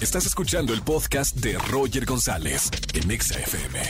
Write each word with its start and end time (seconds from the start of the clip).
Estás 0.00 0.26
escuchando 0.26 0.74
el 0.74 0.82
podcast 0.82 1.36
de 1.36 1.56
Roger 1.70 2.04
González 2.04 2.70
en 2.92 3.10
Exa 3.10 3.38
FM. 3.38 3.80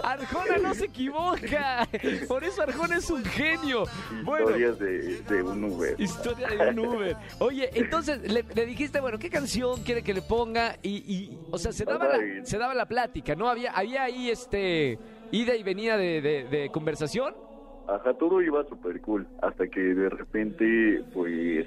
Arjona 0.04 0.58
no 0.62 0.74
se 0.74 0.86
equivoca. 0.86 1.88
Por 2.28 2.44
eso 2.44 2.62
Arjona 2.62 2.98
es 2.98 3.10
un 3.10 3.24
genio. 3.26 3.84
Bueno, 4.24 4.46
Historias 4.50 4.80
de, 4.80 5.22
de 5.24 5.44
un 5.44 5.64
Uber. 5.64 5.96
historia 6.00 6.48
de 6.48 6.70
un 6.70 6.80
Uber. 6.80 7.16
Oye, 7.40 7.70
entonces 7.74 8.22
le, 8.32 8.44
le 8.54 8.66
dijiste, 8.66 9.00
bueno, 9.00 9.18
¿qué 9.18 9.30
canción 9.30 9.82
quiere 9.84 10.04
que 10.04 10.14
le 10.14 10.22
ponga? 10.22 10.76
Y, 10.82 10.98
y 11.12 11.40
o 11.52 11.58
sea, 11.58 11.72
se 11.72 11.86
daba, 11.86 12.08
la, 12.18 12.46
se 12.46 12.58
daba 12.58 12.74
la 12.74 12.86
plática, 12.88 13.36
¿no? 13.36 13.50
Había, 13.50 13.72
había 13.72 14.04
ahí 14.04 14.30
este 14.30 15.00
ida 15.32 15.56
y 15.56 15.64
venida 15.64 15.98
de, 15.98 16.22
de- 16.22 16.44
de 16.46 16.70
conversación. 16.72 17.36
Ajá, 17.88 18.14
todo 18.16 18.42
iba 18.42 18.64
súper 18.66 19.00
cool, 19.02 19.26
hasta 19.42 19.68
que 19.68 19.80
de 19.80 20.10
repente, 20.10 21.04
pues, 21.14 21.66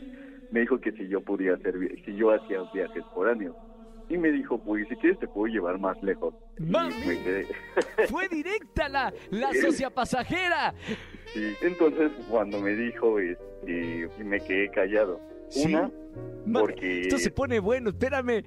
me 0.51 0.61
dijo 0.61 0.79
que 0.79 0.93
si 0.93 1.09
yo 1.09 1.23
podía 1.23 1.55
hacer, 1.55 1.75
si 2.05 2.15
yo 2.15 2.31
hacía 2.31 2.59
viajes 2.75 3.03
por 3.15 3.29
año. 3.29 3.55
Y 4.11 4.19
me 4.19 4.31
dijo, 4.33 4.59
pues, 4.59 4.87
si 4.89 4.97
quieres 4.97 5.19
te 5.21 5.29
puedo 5.29 5.47
llevar 5.47 5.79
más 5.79 5.97
lejos. 6.03 6.35
Y 6.59 6.65
¡Mami! 6.65 6.95
me 7.07 7.15
quedé- 7.23 7.47
Fue 8.11 8.29
directa 8.29 8.89
la, 8.89 9.15
la 9.31 9.53
socia 9.55 9.89
pasajera. 9.89 10.75
sí, 11.33 11.55
entonces, 11.63 12.11
cuando 12.29 12.61
me 12.61 12.75
dijo, 12.75 13.19
este, 13.21 14.09
me 14.25 14.41
quedé 14.41 14.69
callado. 14.73 15.21
Sí. 15.49 15.73
Una, 15.75 15.91
porque... 16.53 17.03
Esto 17.03 17.19
se 17.19 17.31
pone 17.31 17.59
bueno, 17.61 17.91
espérame. 17.91 18.43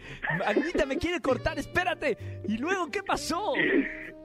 Anita 0.46 0.86
me 0.86 0.98
quiere 0.98 1.20
cortar, 1.22 1.58
espérate. 1.58 2.18
¿Y 2.48 2.58
luego 2.58 2.88
qué 2.92 3.02
pasó? 3.02 3.54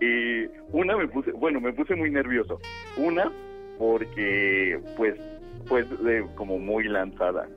Y 0.01 0.47
una 0.71 0.97
me 0.97 1.09
puse, 1.09 1.33
bueno, 1.33 1.61
me 1.61 1.73
puse 1.73 1.97
muy 1.97 2.09
nervioso. 2.09 2.61
Una, 2.97 3.33
porque, 3.79 4.81
pues, 4.97 5.19
pues, 5.69 5.87
de- 6.05 6.25
como 6.37 6.57
muy 6.61 6.85
lanzada. 6.85 7.49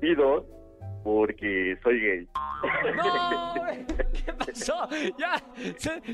Y 0.00 0.14
dos, 0.14 0.44
porque 1.02 1.76
soy 1.82 2.00
gay. 2.00 2.28
No, 2.96 3.54
¿qué 4.12 4.32
pasó? 4.32 4.88
Ya, 5.18 5.42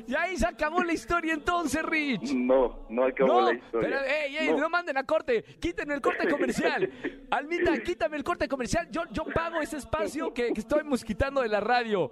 ya 0.07 0.23
ahí 0.23 0.37
se 0.37 0.47
acabó 0.47 0.83
la 0.83 0.93
historia 0.93 1.35
entonces, 1.35 1.83
Rich. 1.83 2.33
No, 2.35 2.87
no 2.89 3.05
acabó 3.05 3.41
No, 3.43 3.53
la 3.53 3.55
historia. 3.59 3.89
espera, 3.89 4.25
ey, 4.25 4.37
ey, 4.37 4.53
no. 4.57 4.69
manden 4.71 4.97
a 4.97 5.05
corte, 5.05 5.43
quiten 5.61 5.91
el 5.91 6.01
corte 6.01 6.29
comercial. 6.29 6.91
Almita, 7.31 7.79
quítame 7.83 8.17
el 8.17 8.25
corte 8.25 8.49
comercial. 8.49 8.89
Yo, 8.91 9.03
yo 9.13 9.25
pago 9.27 9.61
ese 9.61 9.77
espacio 9.77 10.33
que, 10.33 10.53
que 10.53 10.61
estoy 10.61 10.83
mosquitando 10.85 11.43
de 11.43 11.49
la 11.49 11.61
radio. 11.61 12.11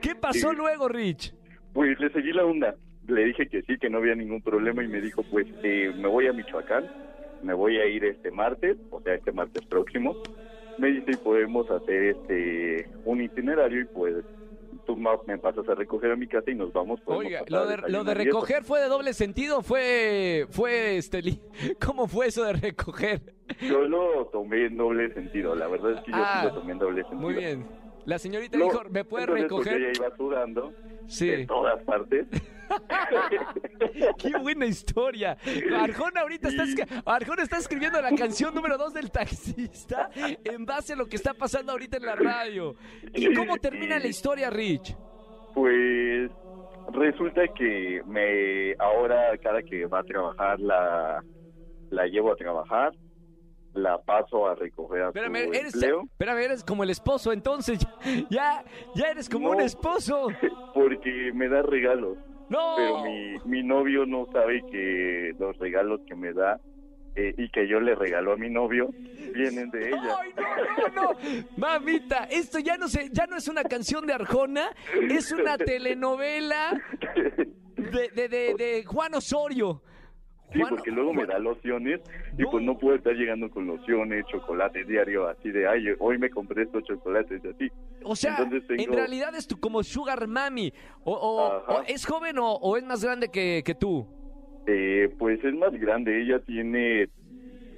¿Qué 0.00 0.14
pasó 0.14 0.50
Sí. 0.50 0.56
luego, 0.56 0.88
Rich? 0.88 1.34
Pues 1.72 1.98
le 2.00 2.10
seguí 2.12 2.32
la 2.32 2.44
onda. 2.44 2.74
Le 3.06 3.24
dije 3.26 3.48
que 3.48 3.62
sí, 3.62 3.78
que 3.78 3.90
no 3.90 3.98
había 3.98 4.14
ningún 4.14 4.42
problema 4.42 4.82
y 4.84 4.88
me 4.88 5.00
dijo, 5.00 5.22
pues 5.24 5.46
eh, 5.62 5.92
me 5.96 6.06
voy 6.08 6.26
a 6.28 6.32
Michoacán, 6.32 6.88
me 7.42 7.52
voy 7.54 7.78
a 7.78 7.86
ir 7.86 8.04
este 8.04 8.30
martes, 8.30 8.76
o 8.90 9.00
sea, 9.02 9.14
este 9.14 9.32
martes 9.32 9.64
próximo. 9.66 10.16
Me 10.82 10.88
dice, 10.90 11.12
y 11.12 11.16
podemos 11.16 11.70
hacer 11.70 12.02
este 12.02 12.90
un 13.04 13.22
itinerario 13.22 13.82
y 13.82 13.84
pues 13.84 14.16
tú 14.84 14.96
me 14.96 15.38
pasas 15.38 15.68
a 15.68 15.76
recoger 15.76 16.10
a 16.10 16.16
mi 16.16 16.26
casa 16.26 16.50
y 16.50 16.56
nos 16.56 16.72
vamos. 16.72 17.00
Oiga, 17.04 17.44
lo 17.46 17.66
de, 17.66 17.76
lo 17.76 17.82
de 17.82 17.86
desayunar 17.86 18.16
y 18.16 18.20
eso". 18.22 18.24
recoger 18.24 18.64
fue 18.64 18.80
de 18.80 18.88
doble 18.88 19.12
sentido, 19.14 19.62
fue, 19.62 20.46
fue 20.50 20.96
este, 20.96 21.22
¿cómo 21.86 22.08
fue 22.08 22.26
eso 22.26 22.42
de 22.42 22.54
recoger? 22.54 23.20
Yo 23.60 23.82
lo 23.82 24.26
tomé 24.32 24.66
en 24.66 24.76
doble 24.76 25.14
sentido, 25.14 25.54
la 25.54 25.68
verdad 25.68 25.92
es 25.92 26.00
que 26.00 26.10
yo 26.10 26.16
Ah, 26.18 26.40
sí 26.40 26.46
lo 26.48 26.54
tomé 26.54 26.72
en 26.72 26.78
doble 26.80 27.02
sentido. 27.02 27.20
Muy 27.20 27.34
bien. 27.34 27.64
La 28.06 28.18
señorita 28.18 28.58
No, 28.58 28.64
dijo, 28.64 28.82
¿me 28.90 29.04
puede 29.04 29.26
recoger? 29.26 29.74
ella 29.80 29.92
iba 29.94 30.16
sudando 30.16 30.72
Sí. 31.06 31.28
de 31.28 31.46
todas 31.46 31.82
partes. 31.84 32.26
Qué 34.18 34.36
buena 34.40 34.66
historia. 34.66 35.36
Arjona 35.76 36.22
ahorita 36.22 36.48
está, 36.48 36.64
Arjona 37.04 37.42
está 37.42 37.58
escribiendo 37.58 38.00
la 38.00 38.14
canción 38.14 38.54
número 38.54 38.78
2 38.78 38.94
del 38.94 39.10
taxista 39.10 40.08
en 40.16 40.64
base 40.64 40.94
a 40.94 40.96
lo 40.96 41.06
que 41.06 41.16
está 41.16 41.34
pasando 41.34 41.72
ahorita 41.72 41.98
en 41.98 42.06
la 42.06 42.14
radio. 42.16 42.74
¿Y 43.14 43.34
cómo 43.34 43.56
termina 43.58 43.98
la 43.98 44.06
historia, 44.06 44.48
Rich? 44.50 44.96
Pues 45.54 46.30
resulta 46.92 47.42
que 47.48 48.02
me 48.06 48.74
ahora 48.78 49.36
cada 49.38 49.62
que 49.62 49.84
va 49.86 50.00
a 50.00 50.04
trabajar 50.04 50.58
la 50.60 51.22
la 51.90 52.06
llevo 52.06 52.32
a 52.32 52.36
trabajar, 52.36 52.92
la 53.74 53.98
paso 54.02 54.46
a 54.46 54.54
recoger 54.54 55.02
a 55.02 55.06
Espérame, 55.08 55.44
su 55.46 55.52
eres, 55.52 55.74
empleo 55.74 56.02
espérame, 56.02 56.38
eres 56.44 56.64
como 56.64 56.84
el 56.84 56.90
esposo, 56.90 57.32
entonces 57.32 57.78
ya, 58.30 58.64
ya 58.94 59.06
eres 59.10 59.28
como 59.28 59.48
No. 59.50 59.56
un 59.56 59.62
esposo. 59.62 60.28
porque 60.74 61.30
me 61.34 61.48
da 61.48 61.62
regalos, 61.62 62.18
No. 62.48 62.74
pero 62.76 63.02
mi, 63.04 63.36
mi 63.44 63.62
novio 63.62 64.04
no 64.06 64.26
sabe 64.32 64.62
que 64.70 65.32
los 65.38 65.56
regalos 65.58 66.00
que 66.06 66.14
me 66.14 66.32
da 66.32 66.60
eh, 67.14 67.34
y 67.36 67.50
que 67.50 67.68
yo 67.68 67.78
le 67.78 67.94
regalo 67.94 68.32
a 68.32 68.36
mi 68.36 68.48
novio 68.48 68.88
vienen 69.34 69.70
de 69.70 69.88
ella. 69.90 70.16
Ay, 70.20 70.32
no, 70.34 71.02
no, 71.02 71.12
no. 71.12 71.18
Mamita, 71.58 72.24
esto 72.30 72.58
ya 72.58 72.76
no 72.78 72.88
se, 72.88 73.10
ya 73.10 73.26
no 73.26 73.36
es 73.36 73.48
una 73.48 73.64
canción 73.64 74.06
de 74.06 74.14
Arjona, 74.14 74.70
es 75.10 75.30
una 75.30 75.58
telenovela 75.58 76.80
de, 77.76 78.08
de, 78.14 78.28
de, 78.28 78.54
de 78.54 78.84
Juan 78.86 79.14
Osorio. 79.14 79.82
Sí, 80.52 80.60
porque 80.68 80.90
luego 80.90 81.12
me 81.14 81.24
da 81.26 81.38
lociones 81.38 82.00
y 82.38 82.42
No. 82.42 82.50
pues 82.50 82.64
no 82.64 82.78
puedo 82.78 82.96
estar 82.96 83.14
llegando 83.14 83.48
con 83.50 83.66
lociones, 83.66 84.24
chocolates 84.26 84.86
diario, 84.86 85.26
así 85.28 85.50
de, 85.50 85.66
ay, 85.66 85.86
hoy 85.98 86.18
me 86.18 86.30
compré 86.30 86.64
estos 86.64 86.84
chocolates, 86.84 87.42
así. 87.44 87.70
O 88.04 88.14
sea, 88.16 88.36
tengo- 88.36 88.56
en 88.70 88.92
realidad 88.92 89.34
es 89.34 89.46
tu 89.46 89.58
como 89.58 89.82
Sugar 89.82 90.26
Mami. 90.26 90.72
O, 91.04 91.12
o- 91.14 91.82
es 91.86 92.04
joven 92.04 92.38
o, 92.38 92.52
o 92.54 92.76
es 92.76 92.84
más 92.84 93.02
grande 93.04 93.28
que, 93.28 93.62
que 93.64 93.74
tú. 93.74 94.06
Eh, 94.66 95.08
pues 95.18 95.42
es 95.44 95.54
más 95.54 95.72
grande, 95.72 96.22
ella 96.22 96.38
tiene 96.40 97.08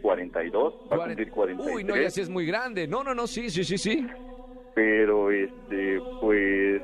42, 0.02 0.74
va 0.92 0.96
a 0.96 0.98
Cuaren- 0.98 1.06
cumplir 1.08 1.30
43. 1.30 1.74
Uy, 1.76 1.84
no, 1.84 1.96
ya 1.96 2.10
sí 2.10 2.20
es 2.20 2.28
muy 2.28 2.44
grande. 2.46 2.86
No, 2.86 3.02
no, 3.02 3.14
no, 3.14 3.26
sí, 3.26 3.48
sí, 3.50 3.64
sí, 3.64 3.78
sí. 3.78 4.06
Pero, 4.74 5.30
este, 5.30 5.98
pues, 6.20 6.82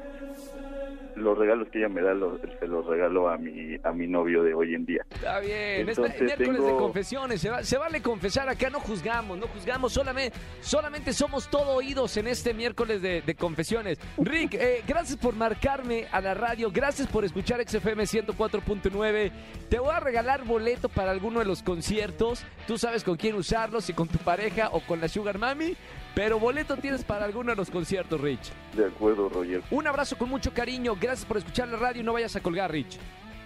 los 1.20 1.36
regalos 1.38 1.68
que 1.68 1.78
ella 1.78 1.88
me 1.88 2.02
da 2.02 2.14
los, 2.14 2.40
se 2.58 2.66
los 2.66 2.84
regalo 2.86 3.28
a 3.28 3.36
mi 3.38 3.76
a 3.82 3.92
mi 3.92 4.06
novio 4.06 4.42
de 4.42 4.54
hoy 4.54 4.74
en 4.74 4.84
día. 4.86 5.04
Está 5.10 5.40
bien, 5.40 5.88
es 5.88 5.96
Entonces, 5.98 6.20
miércoles 6.20 6.52
de 6.60 6.66
tengo- 6.66 6.78
confesiones, 6.78 7.40
se, 7.40 7.50
va- 7.50 7.62
se 7.62 7.78
vale 7.78 8.02
confesar, 8.02 8.48
acá 8.48 8.70
no 8.70 8.80
juzgamos, 8.80 9.38
no 9.38 9.46
juzgamos, 9.48 9.92
solamente, 9.92 10.36
solamente 10.60 11.12
somos 11.12 11.48
todo 11.48 11.70
oídos 11.76 12.16
en 12.16 12.26
este 12.26 12.54
miércoles 12.54 13.02
de, 13.02 13.22
de 13.22 13.34
confesiones. 13.34 13.98
Rick, 14.18 14.54
eh, 14.54 14.82
gracias 14.86 15.18
por 15.18 15.34
marcarme 15.34 16.06
a 16.12 16.20
la 16.20 16.34
radio, 16.34 16.70
gracias 16.72 17.06
por 17.08 17.24
escuchar 17.24 17.60
XFM 17.66 18.04
104.9, 18.04 19.30
te 19.68 19.78
voy 19.78 19.90
a 19.90 20.00
regalar 20.00 20.44
boleto 20.44 20.88
para 20.88 21.10
alguno 21.10 21.38
de 21.40 21.44
los 21.44 21.62
conciertos, 21.62 22.44
tú 22.66 22.78
sabes 22.78 23.04
con 23.04 23.16
quién 23.16 23.34
usarlo, 23.36 23.80
si 23.80 23.92
con 23.92 24.08
tu 24.08 24.18
pareja 24.18 24.68
o 24.72 24.80
con 24.80 25.00
la 25.00 25.08
Sugar 25.08 25.38
Mami, 25.38 25.76
pero 26.14 26.38
boleto 26.40 26.76
tienes 26.76 27.04
para 27.04 27.24
alguno 27.24 27.50
de 27.50 27.56
los 27.56 27.70
conciertos, 27.70 28.20
Rich. 28.20 28.50
De 28.76 28.86
acuerdo, 28.86 29.28
Roger. 29.28 29.62
Un 29.70 29.86
abrazo 29.86 30.16
con 30.18 30.28
mucho 30.28 30.52
cariño, 30.52 30.94
gracias 30.94 31.09
por 31.24 31.36
escuchar 31.38 31.68
la 31.68 31.76
radio 31.76 32.00
y 32.00 32.04
no 32.04 32.12
vayas 32.12 32.34
a 32.36 32.40
colgar, 32.40 32.70
Rich. 32.70 32.98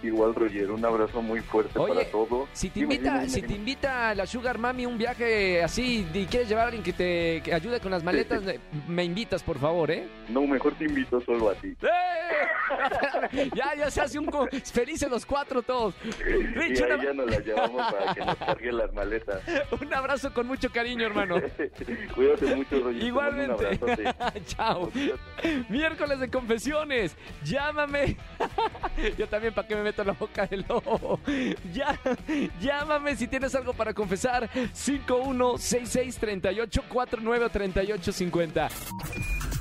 Igual, 0.03 0.35
Roger, 0.35 0.69
un 0.71 0.85
abrazo 0.85 1.21
muy 1.21 1.39
fuerte 1.39 1.79
Oye, 1.79 1.93
para 1.95 2.11
todos. 2.11 2.47
Si 2.53 2.69
te 2.69 2.81
Dime, 2.81 2.95
invita, 2.95 3.13
dime, 3.19 3.29
si 3.29 3.41
te 3.41 3.53
invita 3.53 4.13
la 4.13 4.27
Sugar 4.27 4.59
Mami 4.59 4.85
un 4.85 4.97
viaje 4.99 5.63
así 5.63 6.05
y 6.13 6.25
quieres 6.25 6.47
llevar 6.47 6.65
a 6.65 6.67
alguien 6.67 6.83
que 6.83 6.93
te 6.93 7.41
que 7.43 7.53
ayude 7.53 7.79
con 7.79 7.89
las 7.91 8.03
maletas, 8.03 8.43
me 8.87 9.03
invitas, 9.03 9.41
por 9.41 9.57
favor, 9.57 9.89
¿eh? 9.89 10.07
No, 10.29 10.45
mejor 10.45 10.75
te 10.75 10.85
invito 10.85 11.19
solo 11.21 11.49
a 11.49 11.55
ti. 11.55 11.69
¡Eh! 11.81 12.14
ya, 13.55 13.75
ya 13.75 13.91
se 13.91 14.01
hace 14.01 14.17
un 14.19 14.25
felices 14.73 15.09
los 15.09 15.25
cuatro 15.25 15.61
todos. 15.61 15.93
Rich, 16.03 16.79
y 16.79 16.83
ahí 16.83 16.89
ab- 16.91 17.03
ya 17.03 17.13
nos 17.13 17.29
las 17.29 17.45
llevamos 17.45 17.91
para 17.91 18.13
que 18.13 18.25
nos 18.25 18.35
carguen 18.37 18.77
las 18.77 18.93
maletas. 18.93 19.41
un 19.81 19.93
abrazo 19.93 20.33
con 20.33 20.47
mucho 20.47 20.69
cariño, 20.71 21.05
hermano. 21.05 21.35
Cuídate 22.15 22.55
mucho, 22.55 22.79
Roger. 22.79 22.99
te 22.99 23.05
Igualmente. 23.05 23.67
un. 23.67 24.13
Chao. 24.45 24.91
Miércoles 25.69 26.19
de 26.19 26.29
confesiones. 26.29 27.15
Llámame. 27.43 28.17
Yo 29.17 29.27
también, 29.27 29.53
¿para 29.53 29.67
qué 29.67 29.75
me 29.75 29.83
meto 29.83 30.01
en 30.01 30.07
la 30.07 30.13
boca 30.13 30.45
del 30.47 30.65
lobo? 30.67 31.19
Ya, 31.73 31.99
llámame 32.59 33.15
si 33.15 33.27
tienes 33.27 33.53
algo 33.55 33.73
para 33.73 33.93
confesar. 33.93 34.49
51663849 34.73 37.45
o 37.45 37.49
3850. 37.49 38.69